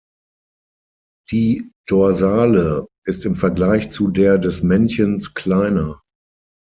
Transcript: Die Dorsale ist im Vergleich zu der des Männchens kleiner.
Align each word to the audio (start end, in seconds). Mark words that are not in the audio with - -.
Die 1.29 1.69
Dorsale 1.87 2.87
ist 3.05 3.23
im 3.23 3.35
Vergleich 3.35 3.91
zu 3.91 4.07
der 4.07 4.39
des 4.39 4.63
Männchens 4.63 5.35
kleiner. 5.35 6.01